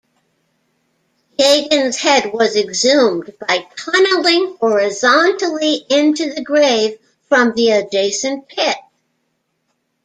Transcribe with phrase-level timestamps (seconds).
[1.37, 6.97] Yagan's head was exhumed by tunnelling horizontally into the grave
[7.29, 8.77] from the adjacent pit.